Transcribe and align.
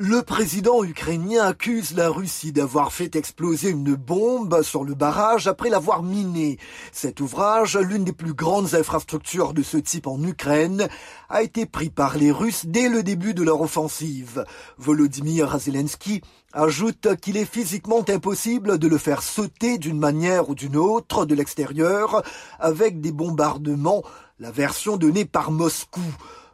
Le 0.00 0.22
président 0.22 0.84
ukrainien 0.84 1.44
accuse 1.44 1.96
la 1.96 2.08
Russie 2.08 2.52
d'avoir 2.52 2.92
fait 2.92 3.16
exploser 3.16 3.70
une 3.70 3.96
bombe 3.96 4.62
sur 4.62 4.84
le 4.84 4.94
barrage 4.94 5.48
après 5.48 5.70
l'avoir 5.70 6.04
miné. 6.04 6.60
Cet 6.92 7.20
ouvrage, 7.20 7.76
l'une 7.76 8.04
des 8.04 8.12
plus 8.12 8.32
grandes 8.32 8.76
infrastructures 8.76 9.54
de 9.54 9.64
ce 9.64 9.76
type 9.76 10.06
en 10.06 10.22
Ukraine, 10.22 10.86
a 11.28 11.42
été 11.42 11.66
pris 11.66 11.90
par 11.90 12.16
les 12.16 12.30
Russes 12.30 12.64
dès 12.64 12.88
le 12.88 13.02
début 13.02 13.34
de 13.34 13.42
leur 13.42 13.60
offensive. 13.60 14.44
Volodymyr 14.76 15.58
Zelensky 15.58 16.22
ajoute 16.52 17.16
qu'il 17.20 17.36
est 17.36 17.44
physiquement 17.44 18.04
impossible 18.08 18.78
de 18.78 18.86
le 18.86 18.98
faire 18.98 19.24
sauter 19.24 19.78
d'une 19.78 19.98
manière 19.98 20.48
ou 20.48 20.54
d'une 20.54 20.76
autre 20.76 21.26
de 21.26 21.34
l'extérieur 21.34 22.22
avec 22.60 23.00
des 23.00 23.10
bombardements, 23.10 24.04
la 24.38 24.52
version 24.52 24.96
donnée 24.96 25.24
par 25.24 25.50
Moscou. 25.50 26.02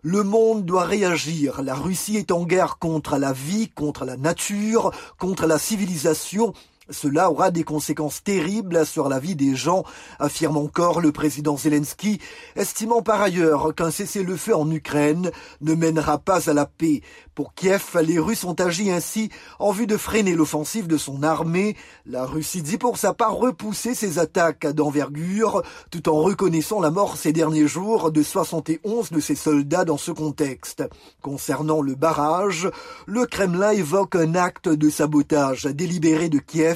Le 0.06 0.22
monde 0.22 0.66
doit 0.66 0.84
réagir. 0.84 1.62
La 1.62 1.74
Russie 1.74 2.18
est 2.18 2.30
en 2.30 2.44
guerre 2.44 2.76
contre 2.78 3.16
la 3.16 3.32
vie, 3.32 3.70
contre 3.70 4.04
la 4.04 4.18
nature, 4.18 4.90
contre 5.18 5.46
la 5.46 5.58
civilisation 5.58 6.52
cela 6.90 7.30
aura 7.30 7.50
des 7.50 7.64
conséquences 7.64 8.22
terribles 8.22 8.84
sur 8.84 9.08
la 9.08 9.18
vie 9.18 9.36
des 9.36 9.54
gens, 9.54 9.84
affirme 10.18 10.56
encore 10.56 11.00
le 11.00 11.12
président 11.12 11.56
Zelensky, 11.56 12.20
estimant 12.56 13.02
par 13.02 13.22
ailleurs 13.22 13.74
qu'un 13.74 13.90
cessez-le-feu 13.90 14.54
en 14.54 14.70
Ukraine 14.70 15.30
ne 15.60 15.74
mènera 15.74 16.18
pas 16.18 16.50
à 16.50 16.52
la 16.52 16.66
paix. 16.66 17.02
Pour 17.34 17.54
Kiev, 17.54 17.82
les 18.02 18.18
Russes 18.18 18.44
ont 18.44 18.54
agi 18.54 18.90
ainsi 18.92 19.28
en 19.58 19.72
vue 19.72 19.88
de 19.88 19.96
freiner 19.96 20.34
l'offensive 20.34 20.86
de 20.86 20.96
son 20.96 21.22
armée. 21.22 21.76
La 22.06 22.26
Russie 22.26 22.62
dit 22.62 22.78
pour 22.78 22.96
sa 22.96 23.12
part 23.12 23.34
repousser 23.34 23.94
ses 23.94 24.18
attaques 24.18 24.66
d'envergure, 24.66 25.62
tout 25.90 26.08
en 26.08 26.20
reconnaissant 26.20 26.80
la 26.80 26.90
mort 26.90 27.16
ces 27.16 27.32
derniers 27.32 27.66
jours 27.66 28.12
de 28.12 28.22
71 28.22 29.10
de 29.10 29.20
ses 29.20 29.34
soldats 29.34 29.84
dans 29.84 29.96
ce 29.96 30.12
contexte. 30.12 30.84
Concernant 31.22 31.82
le 31.82 31.96
barrage, 31.96 32.70
le 33.06 33.26
Kremlin 33.26 33.70
évoque 33.70 34.14
un 34.14 34.34
acte 34.34 34.68
de 34.68 34.90
sabotage 34.90 35.64
délibéré 35.64 36.28
de 36.28 36.38
Kiev 36.38 36.73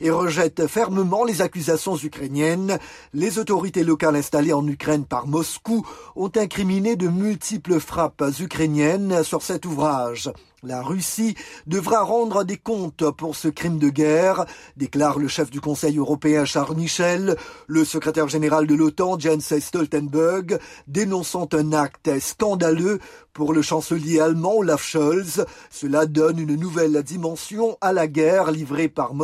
et 0.00 0.10
rejette 0.10 0.66
fermement 0.66 1.24
les 1.24 1.42
accusations 1.42 1.96
ukrainiennes. 1.96 2.78
Les 3.12 3.38
autorités 3.38 3.84
locales 3.84 4.16
installées 4.16 4.52
en 4.52 4.66
Ukraine 4.66 5.04
par 5.04 5.26
Moscou 5.26 5.86
ont 6.16 6.30
incriminé 6.36 6.96
de 6.96 7.08
multiples 7.08 7.80
frappes 7.80 8.24
ukrainiennes 8.40 9.22
sur 9.24 9.42
cet 9.42 9.66
ouvrage. 9.66 10.30
La 10.64 10.80
Russie 10.80 11.34
devra 11.66 12.00
rendre 12.00 12.42
des 12.42 12.56
comptes 12.56 13.10
pour 13.10 13.36
ce 13.36 13.48
crime 13.48 13.78
de 13.78 13.90
guerre, 13.90 14.46
déclare 14.78 15.18
le 15.18 15.28
chef 15.28 15.50
du 15.50 15.60
Conseil 15.60 15.98
européen 15.98 16.46
Charles 16.46 16.76
Michel, 16.76 17.36
le 17.66 17.84
secrétaire 17.84 18.28
général 18.28 18.66
de 18.66 18.74
l'OTAN 18.74 19.18
Jens 19.18 19.58
Stoltenberg, 19.58 20.58
dénonçant 20.88 21.48
un 21.52 21.74
acte 21.74 22.18
scandaleux 22.18 22.98
pour 23.34 23.52
le 23.52 23.60
chancelier 23.60 24.20
allemand 24.20 24.54
Olaf 24.56 24.82
Scholz. 24.82 25.44
Cela 25.70 26.06
donne 26.06 26.38
une 26.38 26.54
nouvelle 26.54 27.02
dimension 27.02 27.76
à 27.82 27.92
la 27.92 28.06
guerre 28.06 28.50
livrée 28.50 28.88
par 28.88 29.12
Moscou, 29.12 29.23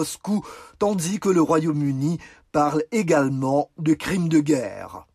tandis 0.78 1.20
que 1.20 1.28
le 1.28 1.42
Royaume-Uni 1.42 2.18
parle 2.52 2.82
également 2.92 3.70
de 3.78 3.94
crime 3.94 4.28
de 4.28 4.40
guerre. 4.40 5.06